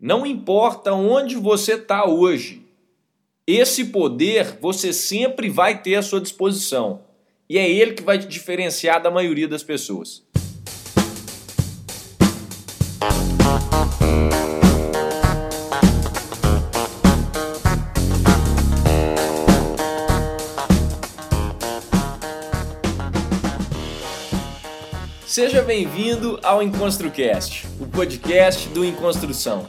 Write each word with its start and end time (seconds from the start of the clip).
Não 0.00 0.24
importa 0.24 0.92
onde 0.92 1.34
você 1.34 1.72
está 1.72 2.08
hoje, 2.08 2.62
esse 3.44 3.86
poder 3.86 4.56
você 4.60 4.92
sempre 4.92 5.50
vai 5.50 5.82
ter 5.82 5.96
à 5.96 6.02
sua 6.02 6.20
disposição. 6.20 7.00
E 7.50 7.58
é 7.58 7.68
ele 7.68 7.94
que 7.94 8.04
vai 8.04 8.16
te 8.16 8.28
diferenciar 8.28 9.02
da 9.02 9.10
maioria 9.10 9.48
das 9.48 9.64
pessoas. 9.64 10.22
Seja 25.26 25.62
bem-vindo 25.62 26.38
ao 26.44 26.62
EnconstruCast, 26.62 27.66
o 27.80 27.86
podcast 27.88 28.68
do 28.68 28.84
Enconstrução. 28.84 29.68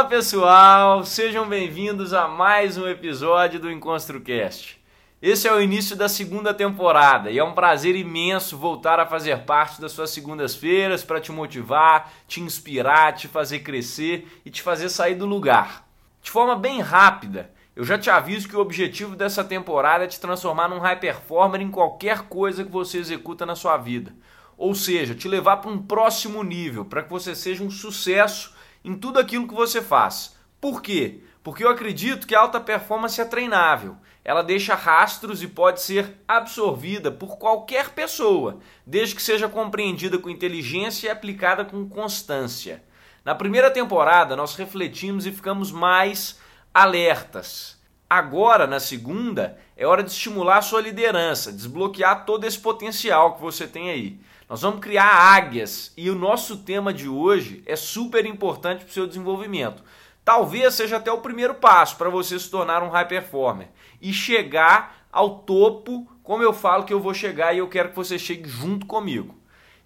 Fala 0.00 0.08
pessoal, 0.08 1.04
sejam 1.04 1.46
bem-vindos 1.46 2.14
a 2.14 2.26
mais 2.26 2.78
um 2.78 2.88
episódio 2.88 3.60
do 3.60 3.70
EnconstruCast. 3.70 4.80
Esse 5.20 5.46
é 5.46 5.52
o 5.52 5.60
início 5.60 5.94
da 5.94 6.08
segunda 6.08 6.54
temporada 6.54 7.30
e 7.30 7.38
é 7.38 7.44
um 7.44 7.52
prazer 7.52 7.94
imenso 7.94 8.56
voltar 8.56 8.98
a 8.98 9.04
fazer 9.04 9.40
parte 9.40 9.78
das 9.78 9.92
suas 9.92 10.08
segundas-feiras 10.08 11.04
para 11.04 11.20
te 11.20 11.30
motivar, 11.30 12.10
te 12.26 12.40
inspirar, 12.40 13.12
te 13.12 13.28
fazer 13.28 13.58
crescer 13.58 14.26
e 14.42 14.48
te 14.48 14.62
fazer 14.62 14.88
sair 14.88 15.16
do 15.16 15.26
lugar. 15.26 15.86
De 16.22 16.30
forma 16.30 16.56
bem 16.56 16.80
rápida, 16.80 17.50
eu 17.76 17.84
já 17.84 17.98
te 17.98 18.08
aviso 18.08 18.48
que 18.48 18.56
o 18.56 18.60
objetivo 18.60 19.14
dessa 19.14 19.44
temporada 19.44 20.04
é 20.04 20.08
te 20.08 20.18
transformar 20.18 20.68
num 20.68 20.78
high 20.78 20.98
performer 20.98 21.60
em 21.60 21.70
qualquer 21.70 22.22
coisa 22.22 22.64
que 22.64 22.72
você 22.72 22.96
executa 22.96 23.44
na 23.44 23.54
sua 23.54 23.76
vida. 23.76 24.14
Ou 24.56 24.74
seja, 24.74 25.14
te 25.14 25.28
levar 25.28 25.58
para 25.58 25.70
um 25.70 25.82
próximo 25.82 26.42
nível, 26.42 26.86
para 26.86 27.02
que 27.02 27.10
você 27.10 27.34
seja 27.34 27.62
um 27.62 27.70
sucesso 27.70 28.58
em 28.84 28.94
tudo 28.94 29.18
aquilo 29.18 29.46
que 29.46 29.54
você 29.54 29.82
faz. 29.82 30.36
Por 30.60 30.82
quê? 30.82 31.20
Porque 31.42 31.64
eu 31.64 31.70
acredito 31.70 32.26
que 32.26 32.34
a 32.34 32.40
alta 32.40 32.60
performance 32.60 33.20
é 33.20 33.24
treinável. 33.24 33.96
Ela 34.22 34.42
deixa 34.42 34.74
rastros 34.74 35.42
e 35.42 35.48
pode 35.48 35.80
ser 35.80 36.18
absorvida 36.28 37.10
por 37.10 37.38
qualquer 37.38 37.90
pessoa, 37.90 38.58
desde 38.86 39.14
que 39.14 39.22
seja 39.22 39.48
compreendida 39.48 40.18
com 40.18 40.28
inteligência 40.28 41.08
e 41.08 41.10
aplicada 41.10 41.64
com 41.64 41.88
constância. 41.88 42.82
Na 43.24 43.34
primeira 43.34 43.70
temporada, 43.70 44.36
nós 44.36 44.54
refletimos 44.56 45.26
e 45.26 45.32
ficamos 45.32 45.72
mais 45.72 46.38
alertas. 46.72 47.80
Agora, 48.08 48.66
na 48.66 48.80
segunda, 48.80 49.58
é 49.76 49.86
hora 49.86 50.02
de 50.02 50.10
estimular 50.10 50.58
a 50.58 50.62
sua 50.62 50.80
liderança, 50.80 51.52
desbloquear 51.52 52.24
todo 52.26 52.44
esse 52.44 52.58
potencial 52.58 53.34
que 53.34 53.40
você 53.40 53.66
tem 53.66 53.88
aí. 53.88 54.20
Nós 54.50 54.62
vamos 54.62 54.80
criar 54.80 55.06
águias 55.06 55.92
e 55.96 56.10
o 56.10 56.16
nosso 56.16 56.56
tema 56.56 56.92
de 56.92 57.08
hoje 57.08 57.62
é 57.66 57.76
super 57.76 58.26
importante 58.26 58.80
para 58.80 58.90
o 58.90 58.92
seu 58.92 59.06
desenvolvimento. 59.06 59.80
Talvez 60.24 60.74
seja 60.74 60.96
até 60.96 61.12
o 61.12 61.20
primeiro 61.20 61.54
passo 61.54 61.96
para 61.96 62.10
você 62.10 62.36
se 62.36 62.50
tornar 62.50 62.82
um 62.82 62.88
high 62.88 63.06
performer 63.06 63.68
e 64.02 64.12
chegar 64.12 65.06
ao 65.12 65.38
topo, 65.38 66.10
como 66.24 66.42
eu 66.42 66.52
falo 66.52 66.82
que 66.82 66.92
eu 66.92 66.98
vou 66.98 67.14
chegar 67.14 67.54
e 67.54 67.58
eu 67.58 67.68
quero 67.68 67.90
que 67.90 67.94
você 67.94 68.18
chegue 68.18 68.48
junto 68.48 68.86
comigo. 68.86 69.36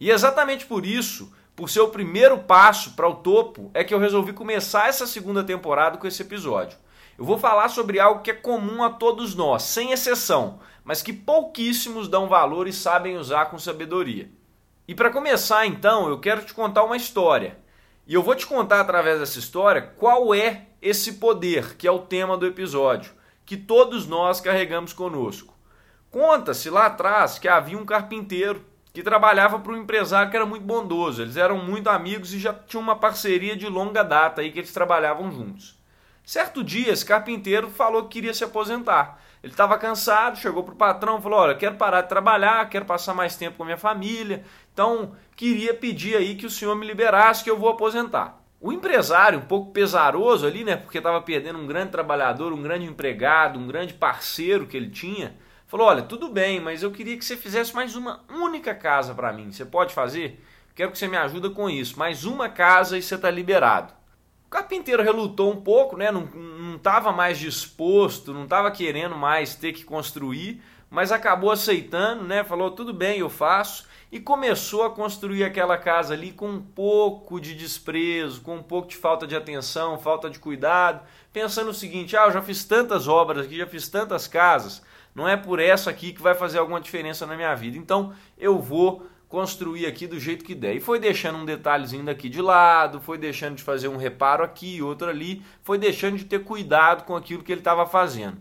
E 0.01 0.11
exatamente 0.11 0.65
por 0.65 0.87
isso, 0.87 1.31
por 1.55 1.69
ser 1.69 1.81
o 1.81 1.89
primeiro 1.89 2.39
passo 2.39 2.93
para 2.93 3.07
o 3.07 3.17
topo, 3.17 3.71
é 3.75 3.85
que 3.85 3.93
eu 3.93 3.99
resolvi 3.99 4.33
começar 4.33 4.89
essa 4.89 5.07
segunda 5.07 5.45
temporada 5.45 5.99
com 5.99 6.07
esse 6.07 6.23
episódio. 6.23 6.79
Eu 7.19 7.27
vou 7.27 7.37
falar 7.37 7.69
sobre 7.69 8.01
algo 8.01 8.23
que 8.23 8.31
é 8.31 8.35
comum 8.35 8.83
a 8.83 8.89
todos 8.89 9.35
nós, 9.35 9.63
sem 9.65 9.93
exceção, 9.93 10.59
mas 10.83 11.03
que 11.03 11.13
pouquíssimos 11.13 12.09
dão 12.09 12.29
valor 12.29 12.67
e 12.67 12.73
sabem 12.73 13.19
usar 13.19 13.51
com 13.51 13.59
sabedoria. 13.59 14.31
E 14.87 14.95
para 14.95 15.11
começar, 15.11 15.65
então, 15.65 16.09
eu 16.09 16.21
quero 16.21 16.45
te 16.45 16.53
contar 16.53 16.85
uma 16.85 16.97
história. 16.97 17.57
E 18.07 18.13
eu 18.13 18.23
vou 18.23 18.35
te 18.35 18.47
contar 18.47 18.81
através 18.81 19.19
dessa 19.19 19.39
história 19.39 19.81
qual 19.81 20.35
é 20.35 20.67
esse 20.83 21.15
poder, 21.15 21.75
que 21.77 21.89
é 21.89 21.91
o 21.91 22.01
tema 22.01 22.37
do 22.37 22.47
episódio, 22.47 23.13
que 23.47 23.57
todos 23.57 24.07
nós 24.07 24.43
carregamos 24.43 24.93
conosco. 24.93 25.55
Conta-se 26.11 26.69
lá 26.69 26.87
atrás 26.87 27.39
que 27.39 27.49
havia 27.49 27.79
um 27.79 27.87
carpinteiro 27.87 28.63
que 28.93 29.03
trabalhava 29.03 29.59
para 29.59 29.73
um 29.73 29.79
empresário 29.79 30.31
que 30.31 30.37
era 30.37 30.45
muito 30.45 30.65
bondoso. 30.65 31.23
Eles 31.23 31.39
eram 31.39 31.57
muito 31.57 31.89
amigos 31.89 32.35
e 32.35 32.39
já 32.39 32.53
tinham 32.53 32.83
uma 32.83 32.95
parceria 32.95 33.57
de 33.57 33.67
longa 33.67 34.05
data 34.05 34.43
aí 34.43 34.53
que 34.53 34.61
eles 34.61 34.73
trabalhavam 34.73 35.33
juntos. 35.33 35.83
Certo 36.23 36.63
dia, 36.63 36.93
esse 36.93 37.05
carpinteiro 37.05 37.71
falou 37.71 38.03
que 38.03 38.11
queria 38.11 38.35
se 38.35 38.45
aposentar. 38.45 39.19
Ele 39.45 39.53
estava 39.53 39.77
cansado, 39.77 40.39
chegou 40.39 40.65
para 40.65 40.73
o 40.73 40.77
patrão, 40.77 41.21
falou: 41.21 41.39
Olha, 41.41 41.55
quero 41.55 41.75
parar 41.75 42.01
de 42.01 42.09
trabalhar, 42.09 42.67
quero 42.71 42.87
passar 42.87 43.13
mais 43.13 43.37
tempo 43.37 43.59
com 43.59 43.63
a 43.63 43.67
minha 43.67 43.77
família, 43.77 44.43
então 44.73 45.15
queria 45.37 45.75
pedir 45.75 46.17
aí 46.17 46.35
que 46.35 46.47
o 46.47 46.51
senhor 46.51 46.75
me 46.75 46.87
liberasse, 46.87 47.45
que 47.45 47.51
eu 47.51 47.59
vou 47.59 47.69
aposentar. 47.69 48.43
O 48.59 48.73
empresário, 48.73 49.39
um 49.41 49.43
pouco 49.43 49.71
pesaroso 49.71 50.47
ali, 50.47 50.65
né, 50.65 50.77
porque 50.77 50.97
estava 50.97 51.21
perdendo 51.21 51.59
um 51.59 51.67
grande 51.67 51.93
trabalhador, 51.93 52.55
um 52.55 52.63
grande 52.63 52.87
empregado, 52.87 53.59
um 53.59 53.67
grande 53.67 53.93
parceiro 53.93 54.67
que 54.67 54.79
ele 54.79 54.89
tinha, 54.89 55.37
falou: 55.67 55.89
Olha, 55.89 56.01
tudo 56.01 56.31
bem, 56.31 56.59
mas 56.59 56.83
eu 56.83 56.91
queria 56.91 57.19
que 57.19 57.25
você 57.25 57.37
fizesse 57.37 57.75
mais 57.75 57.95
uma 57.95 58.25
única 58.31 58.75
casa 58.75 59.15
para 59.15 59.31
mim. 59.31 59.53
Você 59.53 59.67
pode 59.67 59.93
fazer? 59.93 60.43
Quero 60.75 60.91
que 60.91 60.97
você 60.97 61.07
me 61.07 61.19
ajude 61.19 61.51
com 61.51 61.69
isso. 61.69 61.99
Mais 61.99 62.25
uma 62.25 62.49
casa 62.49 62.97
e 62.97 63.03
você 63.03 63.15
está 63.15 63.31
liberado 63.31 63.93
carpinteiro 64.55 65.03
relutou 65.03 65.53
um 65.53 65.61
pouco, 65.61 65.97
né? 65.97 66.13
não 66.13 66.77
estava 66.77 67.11
mais 67.11 67.39
disposto, 67.39 68.33
não 68.33 68.45
estava 68.45 68.71
querendo 68.71 69.17
mais 69.17 69.57
ter 69.57 69.73
que 69.73 69.85
construir, 69.85 70.63
mas 70.89 71.11
acabou 71.11 71.51
aceitando, 71.51 72.23
né? 72.23 72.45
falou 72.45 72.71
tudo 72.71 72.95
bem, 72.95 73.19
eu 73.19 73.29
faço, 73.29 73.85
e 74.13 74.21
começou 74.21 74.85
a 74.85 74.91
construir 74.91 75.43
aquela 75.43 75.77
casa 75.77 76.15
ali 76.15 76.31
com 76.31 76.49
um 76.49 76.63
pouco 76.63 77.41
de 77.41 77.53
desprezo, 77.53 78.43
com 78.43 78.55
um 78.55 78.63
pouco 78.63 78.87
de 78.87 78.97
falta 78.97 79.27
de 79.27 79.35
atenção, 79.35 79.99
falta 79.99 80.31
de 80.31 80.39
cuidado, 80.39 81.05
pensando 81.33 81.71
o 81.71 81.75
seguinte: 81.75 82.17
ah, 82.17 82.27
eu 82.27 82.31
já 82.31 82.41
fiz 82.41 82.65
tantas 82.65 83.09
obras 83.09 83.47
aqui, 83.47 83.57
já 83.57 83.67
fiz 83.67 83.89
tantas 83.89 84.29
casas, 84.29 84.85
não 85.17 85.29
é 85.29 85.37
por 85.37 85.59
essa 85.59 85.91
aqui 85.91 86.13
que 86.13 86.23
vai 86.23 86.37
fazer 86.37 86.59
alguma 86.59 86.81
diferença 86.81 87.27
na 87.27 87.35
minha 87.35 87.57
vida, 87.57 87.77
então 87.77 88.15
eu 88.39 88.61
vou 88.61 89.05
construir 89.35 89.85
aqui 89.85 90.07
do 90.07 90.21
jeito 90.21 90.45
que 90.45 90.55
der. 90.55 90.77
E 90.77 90.81
foi 90.81 91.01
deixando 91.01 91.39
um 91.39 91.45
detalhezinho 91.45 92.05
daqui 92.05 92.29
de 92.29 92.41
lado, 92.41 93.01
foi 93.01 93.19
deixando 93.19 93.57
de 93.57 93.65
fazer 93.65 93.89
um 93.89 93.97
reparo 93.97 94.45
aqui, 94.45 94.81
outro 94.81 95.09
ali, 95.09 95.43
foi 95.65 95.77
deixando 95.77 96.17
de 96.17 96.25
ter 96.25 96.45
cuidado 96.45 97.03
com 97.03 97.17
aquilo 97.17 97.43
que 97.43 97.51
ele 97.51 97.61
estava 97.61 97.85
fazendo. 97.85 98.37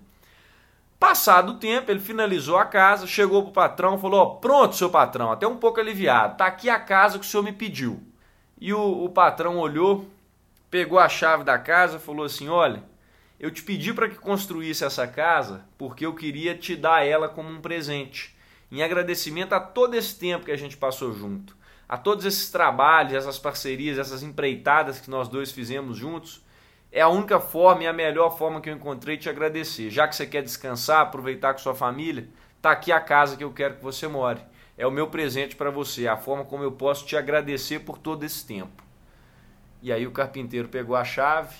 Passado 1.00 1.54
o 1.54 1.58
tempo, 1.58 1.90
ele 1.90 2.00
finalizou 2.00 2.60
a 2.60 2.66
casa, 2.66 3.08
chegou 3.08 3.42
para 3.42 3.50
o 3.50 3.54
patrão, 3.54 3.98
falou: 3.98 4.36
Pronto, 4.36 4.76
seu 4.76 4.88
patrão, 4.88 5.32
até 5.32 5.48
um 5.48 5.58
pouco 5.58 5.80
aliviado, 5.80 6.38
tá 6.38 6.46
aqui 6.46 6.70
a 6.70 6.80
casa 6.80 7.18
que 7.18 7.26
o 7.26 7.28
senhor 7.28 7.42
me 7.42 7.52
pediu. 7.52 8.00
E 8.62 8.72
o, 8.72 9.04
o 9.04 9.10
patrão 9.10 9.58
olhou, 9.58 10.08
pegou 10.70 11.00
a 11.00 11.10
chave 11.10 11.44
da 11.44 11.58
casa, 11.58 11.98
falou 11.98 12.24
assim: 12.24 12.50
Olha, 12.50 12.84
eu 13.40 13.50
te 13.50 13.64
pedi 13.64 13.92
para 13.96 14.08
que 14.08 14.16
construísse 14.16 14.86
essa 14.86 15.08
casa 15.08 15.66
porque 15.76 16.06
eu 16.06 16.14
queria 16.14 16.56
te 16.56 16.76
dar 16.76 17.04
ela 17.04 17.28
como 17.28 17.50
um 17.50 17.60
presente 17.60 18.34
em 18.72 18.82
agradecimento 18.82 19.54
a 19.54 19.60
todo 19.60 19.96
esse 19.96 20.18
tempo 20.18 20.46
que 20.46 20.52
a 20.52 20.58
gente 20.58 20.78
passou 20.78 21.14
junto, 21.14 21.56
a 21.88 21.98
todos 21.98 22.26
esses 22.26 22.50
trabalhos, 22.50 23.14
essas 23.14 23.38
parcerias, 23.38 23.98
essas 23.98 24.24
empreitadas 24.24 25.00
que 25.00 25.10
nós 25.10 25.28
dois 25.28 25.52
fizemos 25.52 25.98
juntos. 25.98 26.44
É 26.92 27.02
a 27.02 27.08
única 27.08 27.40
forma 27.40 27.84
e 27.84 27.88
a 27.88 27.94
melhor 27.94 28.38
forma 28.38 28.62
que 28.62 28.70
eu 28.70 28.76
encontrei 28.76 29.18
de 29.18 29.24
te 29.24 29.30
agradecer. 29.30 29.90
Já 29.90 30.08
que 30.08 30.16
você 30.16 30.26
quer 30.26 30.42
descansar, 30.42 31.02
aproveitar 31.02 31.54
com 31.54 31.60
sua 31.60 31.76
família, 31.76 32.28
tá 32.62 32.72
aqui 32.72 32.92
a 32.92 33.00
casa 33.00 33.36
que 33.36 33.44
eu 33.44 33.52
quero 33.52 33.76
que 33.76 33.84
você 33.84 34.08
more. 34.08 34.40
É 34.78 34.88
o 34.88 34.92
meu 34.92 35.08
presente 35.08 35.56
para 35.56 35.70
você, 35.70 36.08
a 36.08 36.18
forma 36.18 36.46
como 36.46 36.64
eu 36.64 36.72
posso 36.72 37.06
te 37.06 37.16
agradecer 37.16 37.80
por 37.80 37.98
todo 37.98 38.24
esse 38.24 38.46
tempo. 38.46 38.84
E 39.82 39.92
aí 39.92 40.08
o 40.08 40.12
carpinteiro 40.12 40.68
pegou 40.68 40.96
a 40.96 41.04
chave, 41.04 41.56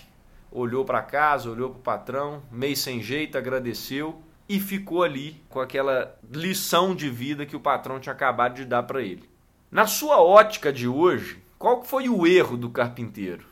olhou 0.50 0.84
para 0.84 1.02
casa, 1.02 1.50
olhou 1.50 1.70
para 1.70 1.78
o 1.78 1.82
patrão, 1.82 2.42
meio 2.50 2.76
sem 2.76 3.02
jeito, 3.02 3.36
agradeceu 3.36 4.23
e 4.48 4.60
ficou 4.60 5.02
ali 5.02 5.42
com 5.48 5.60
aquela 5.60 6.18
lição 6.30 6.94
de 6.94 7.08
vida 7.08 7.46
que 7.46 7.56
o 7.56 7.60
patrão 7.60 7.98
tinha 7.98 8.12
acabado 8.12 8.54
de 8.54 8.64
dar 8.64 8.82
para 8.82 9.02
ele. 9.02 9.28
Na 9.70 9.86
sua 9.86 10.22
ótica 10.22 10.72
de 10.72 10.86
hoje, 10.86 11.42
qual 11.58 11.82
foi 11.82 12.08
o 12.08 12.26
erro 12.26 12.56
do 12.56 12.70
carpinteiro? 12.70 13.46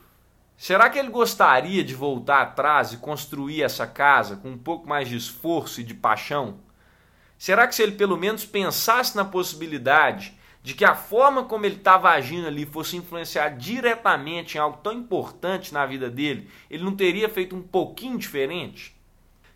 Será 0.55 0.89
que 0.89 0.99
ele 0.99 1.09
gostaria 1.09 1.83
de 1.83 1.95
voltar 1.95 2.41
atrás 2.41 2.93
e 2.93 2.97
construir 2.97 3.63
essa 3.63 3.87
casa 3.87 4.37
com 4.37 4.51
um 4.51 4.57
pouco 4.57 4.87
mais 4.87 5.09
de 5.09 5.17
esforço 5.17 5.81
e 5.81 5.83
de 5.83 5.93
paixão? 5.93 6.59
Será 7.37 7.67
que 7.67 7.75
se 7.75 7.81
ele 7.81 7.93
pelo 7.93 8.15
menos 8.15 8.45
pensasse 8.45 9.15
na 9.15 9.25
possibilidade 9.25 10.37
de 10.61 10.73
que 10.73 10.85
a 10.85 10.95
forma 10.95 11.43
como 11.43 11.65
ele 11.65 11.75
estava 11.75 12.09
agindo 12.11 12.47
ali 12.47 12.65
fosse 12.65 12.95
influenciar 12.95 13.49
diretamente 13.49 14.55
em 14.55 14.61
algo 14.61 14.77
tão 14.77 14.93
importante 14.93 15.73
na 15.73 15.85
vida 15.85 16.09
dele, 16.09 16.49
ele 16.69 16.85
não 16.85 16.95
teria 16.95 17.27
feito 17.27 17.53
um 17.53 17.61
pouquinho 17.61 18.17
diferente? 18.17 18.95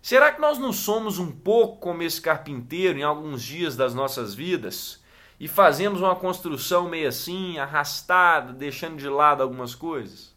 Será 0.00 0.32
que 0.32 0.40
nós 0.40 0.58
não 0.58 0.72
somos 0.72 1.18
um 1.18 1.30
pouco 1.30 1.78
como 1.78 2.02
esse 2.02 2.20
carpinteiro 2.20 2.98
em 2.98 3.02
alguns 3.02 3.42
dias 3.42 3.76
das 3.76 3.94
nossas 3.94 4.34
vidas 4.34 5.02
e 5.38 5.48
fazemos 5.48 6.00
uma 6.00 6.16
construção 6.16 6.88
meio 6.88 7.08
assim, 7.08 7.58
arrastada, 7.58 8.52
deixando 8.52 8.96
de 8.96 9.08
lado 9.08 9.42
algumas 9.42 9.74
coisas? 9.74 10.36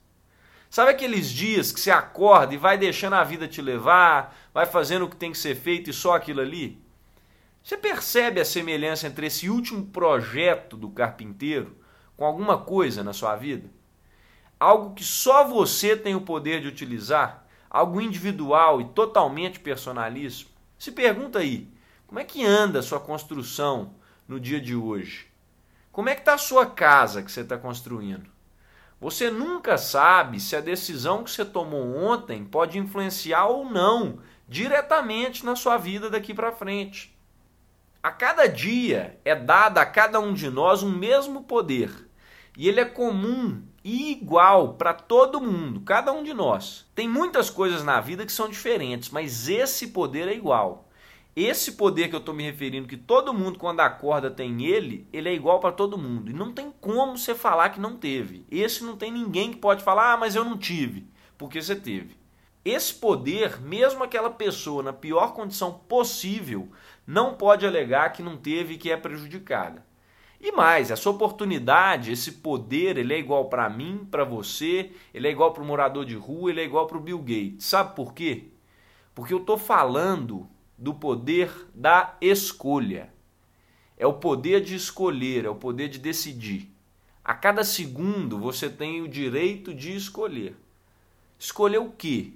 Sabe 0.69 0.91
aqueles 0.91 1.29
dias 1.29 1.71
que 1.71 1.79
você 1.79 1.91
acorda 1.91 2.53
e 2.53 2.57
vai 2.57 2.77
deixando 2.77 3.13
a 3.13 3.23
vida 3.23 3.47
te 3.47 3.61
levar, 3.61 4.35
vai 4.53 4.65
fazendo 4.65 5.05
o 5.05 5.09
que 5.09 5.17
tem 5.17 5.31
que 5.31 5.37
ser 5.37 5.55
feito 5.55 5.89
e 5.89 5.93
só 5.93 6.15
aquilo 6.15 6.39
ali? 6.39 6.81
Você 7.63 7.77
percebe 7.77 8.39
a 8.39 8.45
semelhança 8.45 9.05
entre 9.05 9.27
esse 9.27 9.49
último 9.49 9.85
projeto 9.85 10.75
do 10.75 10.89
carpinteiro 10.89 11.77
com 12.17 12.25
alguma 12.25 12.57
coisa 12.57 13.03
na 13.03 13.13
sua 13.13 13.35
vida? 13.35 13.69
Algo 14.59 14.95
que 14.95 15.03
só 15.03 15.47
você 15.47 15.95
tem 15.95 16.15
o 16.15 16.21
poder 16.21 16.61
de 16.61 16.67
utilizar, 16.67 17.45
algo 17.71 18.01
individual 18.01 18.81
e 18.81 18.85
totalmente 18.89 19.57
personalíssimo. 19.61 20.51
Se 20.77 20.91
pergunta 20.91 21.39
aí, 21.39 21.69
como 22.05 22.19
é 22.19 22.25
que 22.25 22.45
anda 22.45 22.79
a 22.79 22.83
sua 22.83 22.99
construção 22.99 23.95
no 24.27 24.41
dia 24.41 24.59
de 24.59 24.75
hoje? 24.75 25.27
Como 25.89 26.09
é 26.09 26.13
que 26.13 26.19
está 26.21 26.33
a 26.33 26.37
sua 26.37 26.65
casa 26.65 27.23
que 27.23 27.31
você 27.31 27.39
está 27.39 27.57
construindo? 27.57 28.29
Você 28.99 29.31
nunca 29.31 29.77
sabe 29.77 30.39
se 30.39 30.53
a 30.53 30.61
decisão 30.61 31.23
que 31.23 31.31
você 31.31 31.45
tomou 31.45 31.95
ontem 31.95 32.43
pode 32.43 32.77
influenciar 32.77 33.45
ou 33.45 33.63
não 33.63 34.19
diretamente 34.47 35.45
na 35.45 35.55
sua 35.55 35.77
vida 35.77 36.09
daqui 36.09 36.33
para 36.33 36.51
frente. 36.51 37.17
A 38.03 38.11
cada 38.11 38.47
dia 38.47 39.17
é 39.23 39.33
dado 39.33 39.77
a 39.77 39.85
cada 39.85 40.19
um 40.19 40.33
de 40.33 40.49
nós 40.49 40.83
um 40.83 40.91
mesmo 40.91 41.43
poder. 41.43 42.09
E 42.57 42.67
ele 42.67 42.79
é 42.79 42.85
comum 42.85 43.61
e 43.83 44.11
igual 44.11 44.73
para 44.73 44.93
todo 44.93 45.41
mundo, 45.41 45.81
cada 45.81 46.11
um 46.11 46.23
de 46.23 46.33
nós. 46.33 46.85
Tem 46.93 47.07
muitas 47.07 47.49
coisas 47.49 47.83
na 47.83 47.99
vida 47.99 48.25
que 48.25 48.31
são 48.31 48.49
diferentes, 48.49 49.09
mas 49.09 49.47
esse 49.47 49.87
poder 49.87 50.27
é 50.27 50.35
igual. 50.35 50.89
Esse 51.33 51.71
poder 51.73 52.09
que 52.09 52.15
eu 52.15 52.19
estou 52.19 52.35
me 52.35 52.43
referindo, 52.43 52.89
que 52.89 52.97
todo 52.97 53.33
mundo 53.33 53.57
quando 53.57 53.79
acorda 53.79 54.29
tem 54.29 54.65
ele, 54.65 55.07
ele 55.13 55.29
é 55.29 55.33
igual 55.33 55.61
para 55.61 55.71
todo 55.71 55.97
mundo. 55.97 56.29
E 56.29 56.33
não 56.33 56.51
tem 56.51 56.73
como 56.81 57.17
você 57.17 57.33
falar 57.33 57.69
que 57.69 57.79
não 57.79 57.95
teve. 57.95 58.45
Esse 58.51 58.83
não 58.83 58.97
tem 58.97 59.11
ninguém 59.11 59.51
que 59.51 59.57
pode 59.57 59.81
falar, 59.81 60.13
ah, 60.13 60.17
mas 60.17 60.35
eu 60.35 60.43
não 60.43 60.57
tive, 60.57 61.07
porque 61.37 61.61
você 61.61 61.75
teve. 61.75 62.17
Esse 62.65 62.93
poder, 62.93 63.61
mesmo 63.61 64.03
aquela 64.03 64.29
pessoa 64.29 64.83
na 64.83 64.91
pior 64.91 65.33
condição 65.33 65.81
possível, 65.87 66.69
não 67.07 67.33
pode 67.33 67.65
alegar 67.65 68.11
que 68.11 68.21
não 68.21 68.35
teve 68.35 68.73
e 68.73 68.77
que 68.77 68.91
é 68.91 68.97
prejudicada. 68.97 69.85
E 70.43 70.51
mais, 70.51 70.89
essa 70.89 71.07
oportunidade, 71.07 72.11
esse 72.11 72.31
poder, 72.31 72.97
ele 72.97 73.13
é 73.13 73.19
igual 73.19 73.45
para 73.45 73.69
mim, 73.69 74.07
para 74.09 74.23
você, 74.23 74.91
ele 75.13 75.27
é 75.27 75.31
igual 75.31 75.53
para 75.53 75.61
o 75.61 75.65
morador 75.65 76.03
de 76.03 76.15
rua, 76.15 76.49
ele 76.49 76.61
é 76.61 76.63
igual 76.63 76.87
para 76.87 76.97
o 76.97 77.01
Bill 77.01 77.19
Gates. 77.19 77.65
Sabe 77.65 77.95
por 77.95 78.11
quê? 78.11 78.45
Porque 79.13 79.35
eu 79.35 79.37
estou 79.37 79.55
falando 79.55 80.49
do 80.75 80.95
poder 80.95 81.51
da 81.75 82.17
escolha. 82.19 83.13
É 83.95 84.07
o 84.07 84.13
poder 84.13 84.61
de 84.61 84.73
escolher, 84.73 85.45
é 85.45 85.49
o 85.49 85.53
poder 85.53 85.87
de 85.89 85.99
decidir. 85.99 86.71
A 87.23 87.35
cada 87.35 87.63
segundo 87.63 88.39
você 88.39 88.67
tem 88.67 88.99
o 88.99 89.07
direito 89.07 89.75
de 89.75 89.95
escolher. 89.95 90.55
Escolher 91.37 91.77
o 91.77 91.91
quê? 91.91 92.33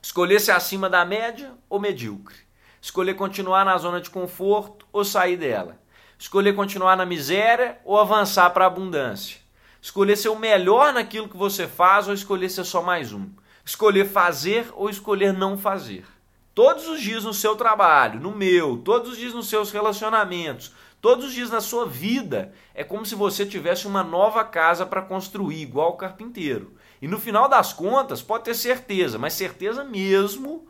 Escolher 0.00 0.40
ser 0.40 0.52
acima 0.52 0.88
da 0.88 1.04
média 1.04 1.52
ou 1.68 1.78
medíocre. 1.78 2.36
Escolher 2.80 3.14
continuar 3.14 3.66
na 3.66 3.76
zona 3.76 4.00
de 4.00 4.08
conforto 4.08 4.86
ou 4.90 5.04
sair 5.04 5.36
dela. 5.36 5.83
Escolher 6.24 6.54
continuar 6.54 6.96
na 6.96 7.04
miséria 7.04 7.78
ou 7.84 8.00
avançar 8.00 8.48
para 8.48 8.64
a 8.64 8.66
abundância. 8.66 9.36
Escolher 9.78 10.16
ser 10.16 10.30
o 10.30 10.38
melhor 10.38 10.90
naquilo 10.90 11.28
que 11.28 11.36
você 11.36 11.68
faz 11.68 12.08
ou 12.08 12.14
escolher 12.14 12.48
ser 12.48 12.64
só 12.64 12.80
mais 12.80 13.12
um. 13.12 13.28
Escolher 13.62 14.06
fazer 14.06 14.72
ou 14.72 14.88
escolher 14.88 15.34
não 15.34 15.58
fazer. 15.58 16.06
Todos 16.54 16.88
os 16.88 17.02
dias 17.02 17.24
no 17.24 17.34
seu 17.34 17.56
trabalho, 17.56 18.20
no 18.20 18.34
meu, 18.34 18.78
todos 18.78 19.10
os 19.10 19.18
dias 19.18 19.34
nos 19.34 19.50
seus 19.50 19.70
relacionamentos, 19.70 20.72
todos 20.98 21.26
os 21.26 21.34
dias 21.34 21.50
na 21.50 21.60
sua 21.60 21.84
vida, 21.84 22.54
é 22.74 22.82
como 22.82 23.04
se 23.04 23.14
você 23.14 23.44
tivesse 23.44 23.86
uma 23.86 24.02
nova 24.02 24.42
casa 24.44 24.86
para 24.86 25.02
construir, 25.02 25.60
igual 25.60 25.90
o 25.90 25.98
carpinteiro. 25.98 26.72
E 27.02 27.06
no 27.06 27.20
final 27.20 27.50
das 27.50 27.74
contas, 27.74 28.22
pode 28.22 28.44
ter 28.44 28.54
certeza, 28.54 29.18
mas 29.18 29.34
certeza 29.34 29.84
mesmo, 29.84 30.66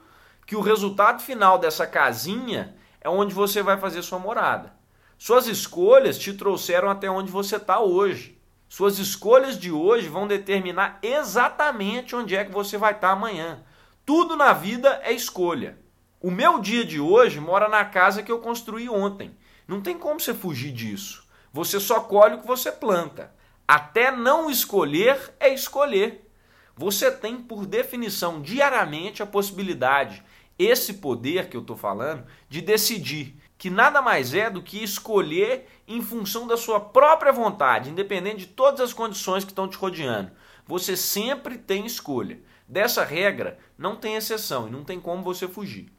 que 0.48 0.56
o 0.56 0.60
resultado 0.60 1.22
final 1.22 1.58
dessa 1.58 1.86
casinha 1.86 2.74
é 3.00 3.08
onde 3.08 3.32
você 3.32 3.62
vai 3.62 3.78
fazer 3.78 4.02
sua 4.02 4.18
morada. 4.18 4.82
Suas 5.18 5.46
escolhas 5.46 6.18
te 6.18 6.32
trouxeram 6.32 6.90
até 6.90 7.10
onde 7.10 7.30
você 7.30 7.56
está 7.56 7.80
hoje. 7.80 8.38
Suas 8.68 8.98
escolhas 8.98 9.58
de 9.58 9.70
hoje 9.70 10.08
vão 10.08 10.26
determinar 10.26 10.98
exatamente 11.02 12.16
onde 12.16 12.34
é 12.34 12.44
que 12.44 12.52
você 12.52 12.76
vai 12.76 12.92
estar 12.92 13.08
tá 13.08 13.12
amanhã. 13.12 13.62
Tudo 14.04 14.36
na 14.36 14.52
vida 14.52 15.00
é 15.04 15.12
escolha. 15.12 15.78
O 16.20 16.30
meu 16.30 16.58
dia 16.58 16.84
de 16.84 17.00
hoje 17.00 17.38
mora 17.38 17.68
na 17.68 17.84
casa 17.84 18.22
que 18.22 18.32
eu 18.32 18.40
construí 18.40 18.88
ontem. 18.88 19.36
Não 19.68 19.80
tem 19.80 19.96
como 19.96 20.18
você 20.18 20.34
fugir 20.34 20.72
disso. 20.72 21.24
Você 21.52 21.78
só 21.78 22.00
colhe 22.00 22.34
o 22.34 22.40
que 22.40 22.46
você 22.46 22.72
planta. 22.72 23.32
Até 23.66 24.10
não 24.10 24.50
escolher 24.50 25.34
é 25.38 25.54
escolher. 25.54 26.28
Você 26.76 27.10
tem, 27.10 27.40
por 27.40 27.64
definição, 27.64 28.42
diariamente 28.42 29.22
a 29.22 29.26
possibilidade, 29.26 30.22
esse 30.58 30.94
poder 30.94 31.48
que 31.48 31.56
eu 31.56 31.60
estou 31.60 31.76
falando, 31.76 32.26
de 32.48 32.60
decidir, 32.60 33.36
que 33.56 33.70
nada 33.70 34.02
mais 34.02 34.34
é 34.34 34.50
do 34.50 34.62
que 34.62 34.82
escolher 34.82 35.66
em 35.86 36.02
função 36.02 36.46
da 36.46 36.56
sua 36.56 36.80
própria 36.80 37.32
vontade, 37.32 37.90
independente 37.90 38.38
de 38.38 38.46
todas 38.46 38.80
as 38.80 38.92
condições 38.92 39.44
que 39.44 39.50
estão 39.50 39.68
te 39.68 39.76
rodeando. 39.76 40.32
Você 40.66 40.96
sempre 40.96 41.58
tem 41.58 41.86
escolha. 41.86 42.40
Dessa 42.66 43.04
regra, 43.04 43.58
não 43.76 43.96
tem 43.96 44.16
exceção 44.16 44.66
e 44.66 44.70
não 44.70 44.82
tem 44.82 44.98
como 44.98 45.22
você 45.22 45.46
fugir. 45.46 45.92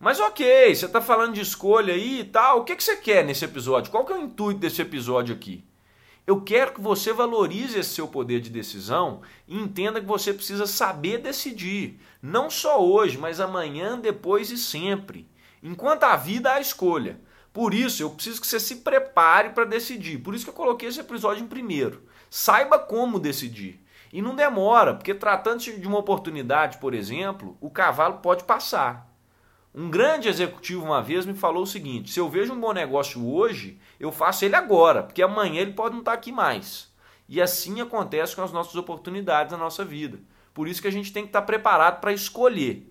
Mas 0.00 0.20
ok, 0.20 0.74
você 0.74 0.86
está 0.86 1.00
falando 1.00 1.34
de 1.34 1.40
escolha 1.40 1.94
aí 1.94 2.20
e 2.20 2.24
tal. 2.24 2.60
O 2.60 2.64
que, 2.64 2.76
que 2.76 2.82
você 2.82 2.96
quer 2.96 3.24
nesse 3.24 3.44
episódio? 3.44 3.90
Qual 3.90 4.04
que 4.04 4.12
é 4.12 4.16
o 4.16 4.22
intuito 4.22 4.60
desse 4.60 4.82
episódio 4.82 5.34
aqui? 5.34 5.64
Eu 6.26 6.42
quero 6.42 6.74
que 6.74 6.80
você 6.80 7.12
valorize 7.12 7.78
esse 7.78 7.90
seu 7.90 8.06
poder 8.06 8.40
de 8.40 8.50
decisão 8.50 9.22
e 9.46 9.56
entenda 9.56 10.00
que 10.00 10.06
você 10.06 10.32
precisa 10.32 10.66
saber 10.66 11.18
decidir. 11.18 11.98
Não 12.20 12.50
só 12.50 12.84
hoje, 12.84 13.16
mas 13.16 13.40
amanhã, 13.40 13.98
depois 13.98 14.50
e 14.50 14.58
sempre. 14.58 15.26
Enquanto 15.62 16.04
a 16.04 16.16
vida 16.16 16.52
há 16.52 16.60
escolha. 16.60 17.20
Por 17.52 17.74
isso, 17.74 18.02
eu 18.02 18.10
preciso 18.10 18.40
que 18.40 18.46
você 18.46 18.60
se 18.60 18.76
prepare 18.76 19.50
para 19.50 19.64
decidir. 19.64 20.18
Por 20.18 20.34
isso 20.34 20.44
que 20.44 20.50
eu 20.50 20.54
coloquei 20.54 20.88
esse 20.88 21.00
episódio 21.00 21.42
em 21.42 21.48
primeiro. 21.48 22.02
Saiba 22.30 22.78
como 22.78 23.18
decidir. 23.18 23.84
E 24.12 24.22
não 24.22 24.34
demora, 24.34 24.94
porque 24.94 25.14
tratando-se 25.14 25.78
de 25.78 25.86
uma 25.86 25.98
oportunidade, 25.98 26.78
por 26.78 26.94
exemplo, 26.94 27.56
o 27.60 27.70
cavalo 27.70 28.18
pode 28.18 28.44
passar. 28.44 29.08
Um 29.74 29.90
grande 29.90 30.28
executivo 30.28 30.84
uma 30.84 31.02
vez 31.02 31.26
me 31.26 31.34
falou 31.34 31.62
o 31.62 31.66
seguinte: 31.66 32.10
se 32.10 32.18
eu 32.18 32.28
vejo 32.28 32.54
um 32.54 32.60
bom 32.60 32.72
negócio 32.72 33.24
hoje, 33.26 33.78
eu 34.00 34.10
faço 34.10 34.44
ele 34.44 34.56
agora, 34.56 35.02
porque 35.02 35.22
amanhã 35.22 35.60
ele 35.60 35.72
pode 35.72 35.92
não 35.92 36.00
estar 36.00 36.14
aqui 36.14 36.32
mais. 36.32 36.90
E 37.28 37.40
assim 37.40 37.80
acontece 37.80 38.34
com 38.34 38.42
as 38.42 38.50
nossas 38.50 38.74
oportunidades 38.74 39.52
na 39.52 39.58
nossa 39.58 39.84
vida. 39.84 40.18
Por 40.54 40.66
isso 40.66 40.80
que 40.80 40.88
a 40.88 40.92
gente 40.92 41.12
tem 41.12 41.24
que 41.24 41.28
estar 41.28 41.42
preparado 41.42 42.00
para 42.00 42.12
escolher. 42.12 42.87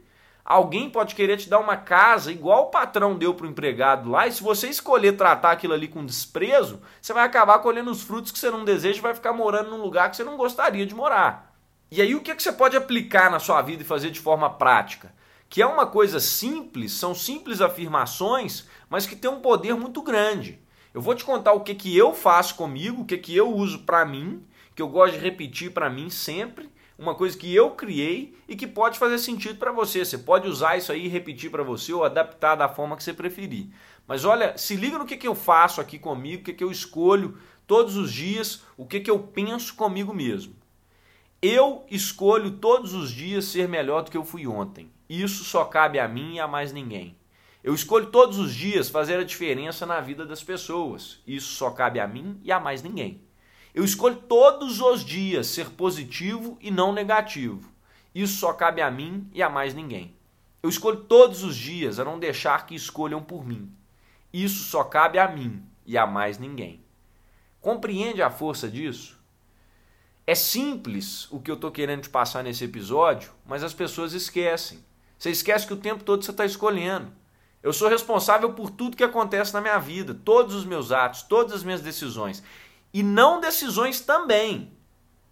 Alguém 0.50 0.90
pode 0.90 1.14
querer 1.14 1.36
te 1.36 1.50
dar 1.50 1.60
uma 1.60 1.76
casa 1.76 2.32
igual 2.32 2.64
o 2.64 2.70
patrão 2.72 3.18
deu 3.18 3.34
para 3.34 3.46
o 3.46 3.50
empregado 3.50 4.10
lá, 4.10 4.28
e 4.28 4.32
se 4.32 4.42
você 4.42 4.70
escolher 4.70 5.18
tratar 5.18 5.52
aquilo 5.52 5.74
ali 5.74 5.90
com 5.90 6.06
desprezo, 6.06 6.82
você 7.02 7.12
vai 7.12 7.26
acabar 7.26 7.60
colhendo 7.60 7.92
os 7.92 8.02
frutos 8.02 8.32
que 8.32 8.40
você 8.40 8.50
não 8.50 8.64
deseja 8.64 9.00
e 9.00 9.02
vai 9.02 9.14
ficar 9.14 9.34
morando 9.34 9.70
num 9.72 9.82
lugar 9.82 10.10
que 10.10 10.16
você 10.16 10.24
não 10.24 10.38
gostaria 10.38 10.86
de 10.86 10.96
morar. 10.96 11.54
E 11.92 12.02
aí 12.02 12.16
o 12.16 12.22
que, 12.22 12.34
que 12.34 12.42
você 12.42 12.54
pode 12.54 12.78
aplicar 12.78 13.30
na 13.30 13.40
sua 13.40 13.62
vida 13.62 13.84
e 13.84 13.86
fazer 13.86 14.10
de 14.10 14.22
forma 14.22 14.50
prática? 14.50 15.12
que 15.50 15.62
é 15.62 15.66
uma 15.66 15.86
coisa 15.86 16.20
simples, 16.20 16.92
são 16.92 17.16
simples 17.16 17.62
afirmações, 17.62 18.68
mas 18.90 19.06
que 19.06 19.16
tem 19.16 19.30
um 19.30 19.40
poder 19.40 19.76
muito 19.76 20.02
grande. 20.02 20.60
Eu 20.94 21.02
vou 21.02 21.16
te 21.16 21.24
contar 21.24 21.54
o 21.54 21.62
que, 21.62 21.76
que 21.76 21.96
eu 21.96 22.14
faço 22.14 22.56
comigo, 22.56 23.02
o 23.02 23.06
que, 23.06 23.18
que 23.18 23.36
eu 23.36 23.54
uso 23.54 23.80
para 23.80 24.06
mim, 24.06 24.44
que 24.76 24.82
eu 24.82 24.88
gosto 24.88 25.14
de 25.14 25.20
repetir 25.20 25.72
para 25.72 25.90
mim 25.90 26.10
sempre, 26.10 26.70
uma 26.98 27.14
coisa 27.14 27.38
que 27.38 27.54
eu 27.54 27.72
criei 27.72 28.36
e 28.48 28.56
que 28.56 28.66
pode 28.66 28.98
fazer 28.98 29.20
sentido 29.20 29.60
para 29.60 29.72
você. 29.72 30.04
Você 30.04 30.18
pode 30.18 30.48
usar 30.48 30.78
isso 30.78 30.92
aí 30.92 31.06
e 31.06 31.10
repetir 31.10 31.52
para 31.52 31.64
você 31.64 31.94
ou 31.94 32.04
adaptar 32.04 32.56
da 32.56 32.68
forma 32.68 32.98
que 32.98 33.04
você 33.04 33.14
preferir. 33.14 33.68
Mas 34.08 34.26
olha, 34.26 34.58
se 34.58 34.76
liga 34.76 34.98
no 34.98 35.06
que, 35.06 35.18
que 35.18 35.28
eu 35.28 35.36
faço 35.36 35.80
aqui 35.80 36.00
comigo, 36.00 36.42
o 36.42 36.46
que, 36.46 36.54
que 36.54 36.64
eu 36.64 36.72
escolho 36.72 37.38
todos 37.68 37.98
os 37.98 38.12
dias, 38.12 38.64
o 38.76 38.86
que, 38.86 39.00
que 39.00 39.12
eu 39.12 39.20
penso 39.20 39.76
comigo 39.76 40.14
mesmo. 40.14 40.56
Eu 41.42 41.86
escolho 41.92 42.52
todos 42.52 42.94
os 42.94 43.12
dias 43.12 43.46
ser 43.46 43.68
melhor 43.68 44.02
do 44.02 44.10
que 44.10 44.18
eu 44.18 44.26
fui 44.26 44.48
ontem. 44.48 44.92
Isso 45.08 45.44
só 45.44 45.66
cabe 45.66 46.00
a 46.00 46.08
mim 46.08 46.36
e 46.36 46.40
a 46.40 46.48
mais 46.48 46.74
ninguém. 46.74 47.16
Eu 47.64 47.74
escolho 47.74 48.08
todos 48.08 48.40
os 48.40 48.56
dias 48.56 48.90
fazer 48.90 49.20
a 49.20 49.24
diferença 49.24 49.86
na 49.86 50.00
vida 50.00 50.26
das 50.26 50.42
pessoas. 50.42 51.22
Isso 51.28 51.54
só 51.54 51.70
cabe 51.70 52.00
a 52.00 52.08
mim 52.08 52.40
e 52.42 52.52
a 52.52 52.60
mais 52.60 52.82
ninguém. 52.82 53.27
Eu 53.78 53.86
escolho 53.86 54.16
todos 54.16 54.82
os 54.82 55.06
dias 55.06 55.46
ser 55.46 55.70
positivo 55.70 56.58
e 56.60 56.72
não 56.72 56.92
negativo. 56.92 57.72
Isso 58.14 58.40
só 58.40 58.52
cabe 58.52 58.82
a 58.82 58.90
mim 58.90 59.30
e 59.32 59.44
a 59.44 59.52
mais 59.52 59.76
ninguém. 59.76 60.16
Eu 60.64 60.70
escolho 60.72 61.02
todos 61.02 61.44
os 61.44 61.56
dias 61.56 62.00
a 62.00 62.04
não 62.04 62.18
deixar 62.18 62.66
que 62.66 62.74
escolham 62.74 63.22
por 63.22 63.46
mim. 63.46 63.72
Isso 64.34 64.64
só 64.64 64.84
cabe 64.84 65.20
a 65.20 65.28
mim 65.28 65.62
e 65.86 65.96
a 65.96 66.08
mais 66.08 66.40
ninguém. 66.40 66.84
Compreende 67.62 68.24
a 68.24 68.32
força 68.32 68.68
disso? 68.68 69.16
É 70.26 70.34
simples 70.34 71.32
o 71.32 71.40
que 71.40 71.52
eu 71.52 71.56
estou 71.56 71.70
querendo 71.70 72.02
te 72.02 72.10
passar 72.10 72.44
nesse 72.44 72.64
episódio, 72.64 73.32
mas 73.46 73.64
as 73.64 73.76
pessoas 73.76 74.14
esquecem. 74.14 74.84
Você 75.20 75.30
esquece 75.30 75.68
que 75.68 75.74
o 75.74 75.78
tempo 75.78 76.04
todo 76.04 76.26
você 76.26 76.32
está 76.32 76.48
escolhendo. 76.48 77.12
Eu 77.62 77.72
sou 77.72 77.90
responsável 77.90 78.54
por 78.54 78.72
tudo 78.72 78.98
que 78.98 79.04
acontece 79.04 79.54
na 79.54 79.62
minha 79.62 79.78
vida, 79.78 80.16
todos 80.16 80.56
os 80.56 80.66
meus 80.66 80.92
atos, 80.92 81.22
todas 81.22 81.54
as 81.54 81.64
minhas 81.64 81.82
decisões. 81.82 82.42
E 82.98 83.04
não 83.04 83.40
decisões 83.40 84.02
também. 84.02 84.76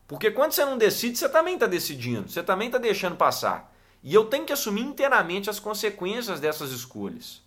Porque 0.07 0.29
quando 0.29 0.51
você 0.51 0.63
não 0.63 0.77
decide, 0.77 1.17
você 1.17 1.27
também 1.27 1.55
está 1.55 1.65
decidindo, 1.65 2.29
você 2.29 2.43
também 2.43 2.67
está 2.67 2.77
deixando 2.77 3.15
passar. 3.15 3.73
E 4.03 4.13
eu 4.13 4.25
tenho 4.25 4.45
que 4.45 4.53
assumir 4.53 4.83
inteiramente 4.83 5.49
as 5.49 5.59
consequências 5.59 6.39
dessas 6.39 6.69
escolhas. 6.69 7.41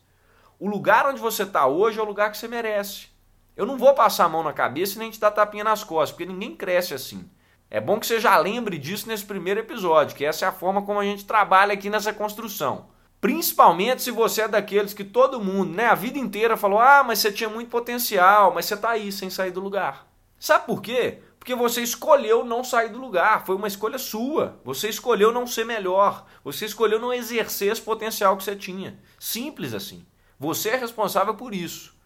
O 0.58 0.68
lugar 0.68 1.06
onde 1.06 1.20
você 1.20 1.44
está 1.44 1.68
hoje 1.68 2.00
é 2.00 2.02
o 2.02 2.04
lugar 2.04 2.32
que 2.32 2.36
você 2.36 2.48
merece. 2.48 3.06
Eu 3.56 3.64
não 3.64 3.78
vou 3.78 3.94
passar 3.94 4.24
a 4.24 4.28
mão 4.28 4.42
na 4.42 4.52
cabeça 4.52 4.96
e 4.96 4.98
nem 4.98 5.08
te 5.08 5.20
dar 5.20 5.30
tapinha 5.30 5.62
nas 5.62 5.84
costas, 5.84 6.10
porque 6.10 6.26
ninguém 6.26 6.56
cresce 6.56 6.94
assim. 6.94 7.30
É 7.70 7.80
bom 7.80 8.00
que 8.00 8.06
você 8.08 8.18
já 8.18 8.36
lembre 8.38 8.76
disso 8.76 9.06
nesse 9.06 9.24
primeiro 9.24 9.60
episódio, 9.60 10.16
que 10.16 10.24
essa 10.24 10.46
é 10.46 10.48
a 10.48 10.52
forma 10.52 10.82
como 10.82 10.98
a 10.98 11.04
gente 11.04 11.26
trabalha 11.26 11.74
aqui 11.74 11.88
nessa 11.88 12.12
construção. 12.12 12.86
Principalmente 13.20 14.02
se 14.02 14.10
você 14.10 14.42
é 14.42 14.48
daqueles 14.48 14.92
que 14.92 15.04
todo 15.04 15.38
mundo, 15.38 15.76
né, 15.76 15.86
a 15.86 15.94
vida 15.94 16.18
inteira 16.18 16.56
falou: 16.56 16.80
"Ah, 16.80 17.04
mas 17.04 17.20
você 17.20 17.30
tinha 17.30 17.48
muito 17.48 17.70
potencial, 17.70 18.52
mas 18.52 18.66
você 18.66 18.74
está 18.74 18.90
aí 18.90 19.12
sem 19.12 19.30
sair 19.30 19.52
do 19.52 19.60
lugar". 19.60 20.07
Sabe 20.38 20.66
por 20.66 20.80
quê? 20.80 21.20
Porque 21.38 21.54
você 21.54 21.80
escolheu 21.80 22.44
não 22.44 22.62
sair 22.62 22.90
do 22.90 22.98
lugar, 22.98 23.46
foi 23.46 23.56
uma 23.56 23.68
escolha 23.68 23.98
sua. 23.98 24.60
Você 24.64 24.88
escolheu 24.88 25.32
não 25.32 25.46
ser 25.46 25.64
melhor, 25.64 26.26
você 26.44 26.66
escolheu 26.66 27.00
não 27.00 27.12
exercer 27.12 27.72
esse 27.72 27.80
potencial 27.80 28.36
que 28.36 28.44
você 28.44 28.54
tinha. 28.54 28.98
Simples 29.18 29.72
assim. 29.72 30.04
Você 30.38 30.70
é 30.70 30.76
responsável 30.76 31.34
por 31.34 31.54
isso. 31.54 31.96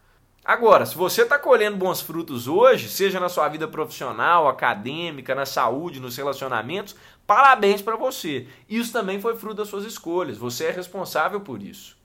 Agora, 0.45 0.85
se 0.85 0.97
você 0.97 1.23
está 1.23 1.39
colhendo 1.39 1.77
bons 1.77 2.01
frutos 2.01 2.49
hoje, 2.49 2.89
seja 2.89 3.21
na 3.21 3.29
sua 3.29 3.49
vida 3.49 3.69
profissional, 3.69 4.49
acadêmica, 4.49 5.37
na 5.37 5.47
saúde, 5.47 6.01
nos 6.01 6.17
relacionamentos, 6.17 6.97
parabéns 7.25 7.81
para 7.81 7.95
você. 7.95 8.49
Isso 8.69 8.93
também 8.93 9.21
foi 9.21 9.37
fruto 9.37 9.57
das 9.57 9.69
suas 9.69 9.85
escolhas. 9.85 10.37
Você 10.39 10.65
é 10.65 10.71
responsável 10.73 11.41
por 11.41 11.63
isso. 11.63 11.97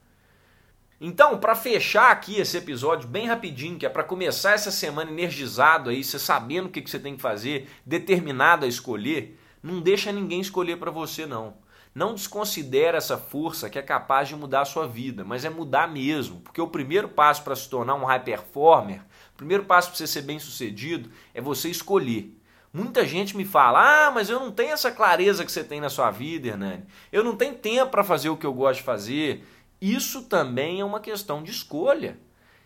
Então, 1.00 1.38
para 1.38 1.54
fechar 1.54 2.12
aqui 2.12 2.40
esse 2.40 2.58
episódio 2.58 3.08
bem 3.08 3.28
rapidinho, 3.28 3.78
que 3.78 3.86
é 3.86 3.90
para 3.90 4.04
começar 4.04 4.54
essa 4.54 4.72
semana 4.72 5.12
energizado 5.12 5.92
aí, 5.92 6.04
você 6.04 6.18
sabendo 6.18 6.66
o 6.66 6.70
que, 6.70 6.82
que 6.82 6.90
você 6.90 6.98
tem 6.98 7.16
que 7.16 7.22
fazer, 7.22 7.70
determinado 7.86 8.66
a 8.66 8.68
escolher, 8.68 9.40
não 9.62 9.80
deixa 9.80 10.12
ninguém 10.12 10.42
escolher 10.42 10.78
para 10.78 10.90
você 10.90 11.28
não. 11.28 11.56
Não 11.94 12.16
desconsidera 12.16 12.98
essa 12.98 13.16
força 13.16 13.70
que 13.70 13.78
é 13.78 13.82
capaz 13.82 14.28
de 14.28 14.36
mudar 14.36 14.62
a 14.62 14.66
sua 14.66 14.88
vida, 14.88 15.24
mas 15.24 15.46
é 15.46 15.50
mudar 15.52 15.88
mesmo, 15.88 16.42
porque 16.42 16.62
o 16.62 16.68
primeiro 16.68 17.10
passo 17.10 17.44
para 17.44 17.56
se 17.56 17.70
tornar 17.70 17.94
um 17.94 18.06
high 18.06 18.24
performer, 18.24 19.02
o 19.34 19.38
primeiro 19.38 19.66
passo 19.66 19.90
para 19.90 19.98
você 19.98 20.08
ser 20.08 20.24
bem 20.24 20.40
sucedido 20.40 21.12
é 21.32 21.40
você 21.40 21.70
escolher. 21.70 22.36
Muita 22.74 23.06
gente 23.06 23.36
me 23.36 23.46
fala: 23.46 24.08
"Ah, 24.08 24.12
mas 24.12 24.30
eu 24.30 24.40
não 24.40 24.52
tenho 24.52 24.74
essa 24.74 24.92
clareza 24.92 25.46
que 25.46 25.52
você 25.52 25.64
tem 25.64 25.82
na 25.82 25.90
sua 25.90 26.12
vida, 26.12 26.50
Hernani. 26.50 26.86
Eu 27.12 27.24
não 27.24 27.36
tenho 27.36 27.56
tempo 27.56 27.90
para 27.90 28.04
fazer 28.04 28.30
o 28.30 28.38
que 28.38 28.46
eu 28.46 28.54
gosto 28.54 28.80
de 28.80 28.86
fazer". 28.86 29.44
Isso 29.82 30.24
também 30.24 30.80
é 30.80 30.86
uma 30.86 31.00
questão 31.00 31.44
de 31.44 31.52
escolha. 31.52 32.20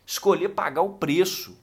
Escolher 0.05 0.49
pagar 0.49 0.81
o 0.81 0.93
preço. 0.93 1.57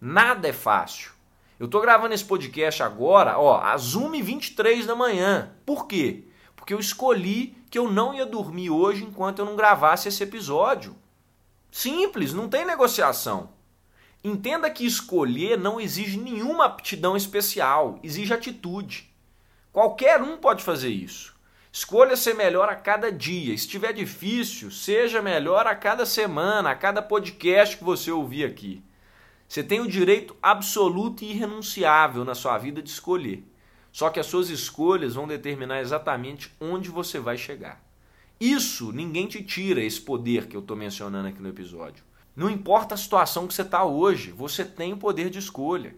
Nada 0.00 0.48
é 0.48 0.52
fácil. 0.52 1.12
Eu 1.58 1.66
estou 1.66 1.80
gravando 1.80 2.14
esse 2.14 2.24
podcast 2.24 2.82
agora, 2.82 3.38
ó, 3.38 3.60
às 3.60 3.94
1h23 3.94 4.86
da 4.86 4.96
manhã. 4.96 5.52
Por 5.66 5.86
quê? 5.86 6.24
Porque 6.56 6.72
eu 6.72 6.80
escolhi 6.80 7.56
que 7.70 7.78
eu 7.78 7.90
não 7.90 8.14
ia 8.14 8.24
dormir 8.24 8.70
hoje 8.70 9.04
enquanto 9.04 9.40
eu 9.40 9.44
não 9.44 9.56
gravasse 9.56 10.08
esse 10.08 10.22
episódio. 10.22 10.96
Simples, 11.70 12.32
não 12.32 12.48
tem 12.48 12.64
negociação. 12.64 13.50
Entenda 14.22 14.70
que 14.70 14.84
escolher 14.84 15.56
não 15.58 15.80
exige 15.80 16.18
nenhuma 16.18 16.66
aptidão 16.66 17.16
especial, 17.16 17.98
exige 18.02 18.34
atitude. 18.34 19.10
Qualquer 19.72 20.20
um 20.20 20.36
pode 20.36 20.62
fazer 20.62 20.90
isso. 20.90 21.34
Escolha 21.72 22.16
ser 22.16 22.34
melhor 22.34 22.68
a 22.68 22.74
cada 22.74 23.12
dia. 23.12 23.56
Se 23.56 23.64
estiver 23.64 23.92
difícil, 23.92 24.72
seja 24.72 25.22
melhor 25.22 25.68
a 25.68 25.74
cada 25.74 26.04
semana, 26.04 26.70
a 26.70 26.74
cada 26.74 27.00
podcast 27.00 27.76
que 27.76 27.84
você 27.84 28.10
ouvir 28.10 28.44
aqui. 28.44 28.82
Você 29.46 29.62
tem 29.62 29.80
o 29.80 29.88
direito 29.88 30.36
absoluto 30.42 31.22
e 31.22 31.30
irrenunciável 31.30 32.24
na 32.24 32.34
sua 32.34 32.58
vida 32.58 32.82
de 32.82 32.90
escolher. 32.90 33.44
Só 33.92 34.10
que 34.10 34.18
as 34.18 34.26
suas 34.26 34.50
escolhas 34.50 35.14
vão 35.14 35.28
determinar 35.28 35.80
exatamente 35.80 36.52
onde 36.60 36.90
você 36.90 37.20
vai 37.20 37.36
chegar. 37.36 37.80
Isso 38.40 38.90
ninguém 38.90 39.26
te 39.26 39.42
tira 39.42 39.82
esse 39.82 40.00
poder 40.00 40.46
que 40.46 40.56
eu 40.56 40.60
estou 40.60 40.76
mencionando 40.76 41.28
aqui 41.28 41.40
no 41.40 41.48
episódio. 41.48 42.04
Não 42.34 42.50
importa 42.50 42.94
a 42.94 42.98
situação 42.98 43.46
que 43.46 43.54
você 43.54 43.62
está 43.62 43.84
hoje, 43.84 44.32
você 44.32 44.64
tem 44.64 44.92
o 44.92 44.96
poder 44.96 45.30
de 45.30 45.38
escolha. 45.38 45.94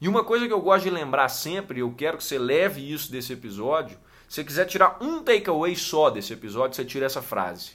E 0.00 0.08
uma 0.08 0.24
coisa 0.24 0.46
que 0.46 0.52
eu 0.52 0.60
gosto 0.60 0.84
de 0.84 0.90
lembrar 0.90 1.28
sempre, 1.28 1.80
eu 1.80 1.92
quero 1.96 2.18
que 2.18 2.24
você 2.24 2.38
leve 2.38 2.92
isso 2.92 3.10
desse 3.10 3.32
episódio, 3.32 3.98
você 4.30 4.44
quiser 4.44 4.64
tirar 4.66 4.96
um 5.00 5.24
takeaway 5.24 5.74
só 5.74 6.08
desse 6.08 6.32
episódio, 6.32 6.76
você 6.76 6.84
tira 6.84 7.04
essa 7.04 7.20
frase. 7.20 7.72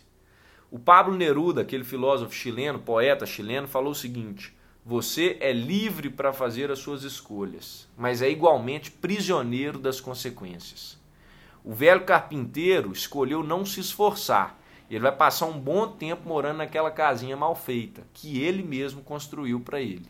O 0.72 0.80
Pablo 0.80 1.14
Neruda, 1.14 1.60
aquele 1.60 1.84
filósofo 1.84 2.34
chileno, 2.34 2.80
poeta 2.80 3.26
chileno, 3.26 3.68
falou 3.68 3.92
o 3.92 3.96
seguinte: 3.96 4.56
Você 4.86 5.36
é 5.42 5.52
livre 5.52 6.10
para 6.10 6.32
fazer 6.32 6.72
as 6.72 6.80
suas 6.80 7.04
escolhas, 7.04 7.90
mas 7.98 8.22
é 8.22 8.30
igualmente 8.30 8.90
prisioneiro 8.90 9.78
das 9.78 10.00
consequências. 10.00 10.98
O 11.62 11.74
velho 11.74 12.06
carpinteiro 12.06 12.94
escolheu 12.94 13.44
não 13.44 13.66
se 13.66 13.82
esforçar. 13.82 14.58
Ele 14.90 15.02
vai 15.02 15.12
passar 15.12 15.48
um 15.48 15.60
bom 15.60 15.90
tempo 15.90 16.26
morando 16.26 16.60
naquela 16.60 16.90
casinha 16.90 17.36
mal 17.36 17.54
feita, 17.54 18.08
que 18.14 18.42
ele 18.42 18.64
mesmo 18.64 19.02
construiu 19.02 19.60
para 19.60 19.82
ele. 19.82 20.10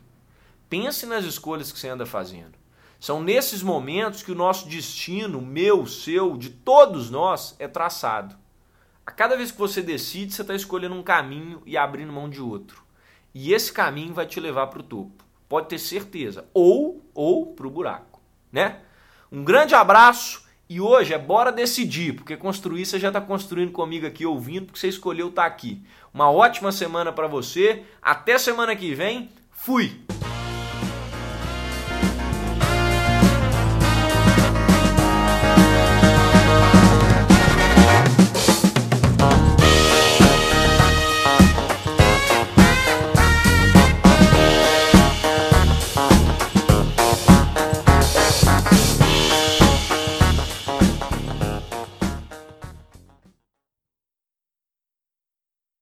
Pense 0.70 1.08
nas 1.08 1.25
escolhas 1.25 1.72
que 1.72 1.80
você 1.80 1.90
anda 1.90 2.06
fazendo. 2.06 2.64
São 3.05 3.21
nesses 3.21 3.62
momentos 3.62 4.24
que 4.24 4.31
o 4.31 4.35
nosso 4.35 4.67
destino, 4.67 5.39
meu, 5.39 5.85
seu, 5.85 6.35
de 6.35 6.50
todos 6.50 7.12
nós, 7.12 7.55
é 7.59 7.67
traçado. 7.67 8.35
A 9.05 9.12
cada 9.12 9.38
vez 9.38 9.51
que 9.51 9.59
você 9.59 9.83
decide, 9.83 10.33
você 10.33 10.41
está 10.41 10.55
escolhendo 10.55 10.95
um 10.95 11.03
caminho 11.03 11.62
e 11.67 11.77
abrindo 11.77 12.12
mão 12.12 12.27
de 12.27 12.41
outro. 12.41 12.81
E 13.31 13.53
esse 13.53 13.71
caminho 13.71 14.12
vai 14.12 14.25
te 14.25 14.39
levar 14.39 14.65
para 14.65 14.79
o 14.79 14.83
topo. 14.83 15.24
Pode 15.47 15.69
ter 15.69 15.77
certeza. 15.77 16.45
Ou, 16.51 17.00
ou 17.13 17.53
para 17.53 17.67
o 17.67 17.69
buraco. 17.69 18.19
Né? 18.51 18.79
Um 19.31 19.43
grande 19.43 19.75
abraço 19.75 20.43
e 20.67 20.81
hoje 20.81 21.13
é 21.13 21.19
bora 21.19 21.51
decidir, 21.51 22.15
porque 22.15 22.35
construir 22.35 22.88
você 22.88 22.97
já 22.97 23.09
está 23.09 23.21
construindo 23.21 23.71
comigo 23.71 24.07
aqui, 24.07 24.25
ouvindo, 24.25 24.65
porque 24.65 24.79
você 24.79 24.88
escolheu 24.88 25.27
estar 25.27 25.43
tá 25.43 25.47
aqui. 25.47 25.85
Uma 26.12 26.31
ótima 26.31 26.71
semana 26.71 27.12
para 27.12 27.27
você. 27.27 27.83
Até 28.01 28.39
semana 28.39 28.75
que 28.75 28.95
vem. 28.95 29.29
Fui! 29.51 30.03